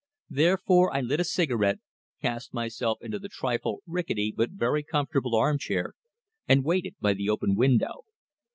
[0.31, 1.77] Therefore I lit a cigarette,
[2.23, 5.93] cast myself into the trifle rickety but very comfortable armchair,
[6.47, 8.05] and waited by the open window.